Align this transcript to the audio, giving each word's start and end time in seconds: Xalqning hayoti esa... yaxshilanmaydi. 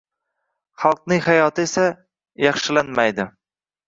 Xalqning 0.83 1.19
hayoti 1.25 1.65
esa... 1.69 1.83
yaxshilanmaydi. 2.45 3.27